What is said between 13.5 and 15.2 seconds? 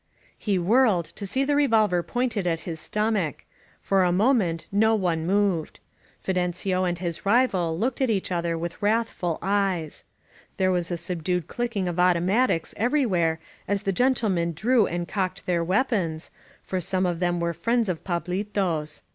as the gentlemen drew and